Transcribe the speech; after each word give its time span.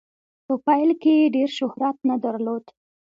په 0.45 0.53
پیل 0.65 0.89
کې 1.01 1.11
یې 1.19 1.31
ډیر 1.35 1.49
شهرت 1.57 1.97
نه 2.09 2.15
درلود. 2.23 2.65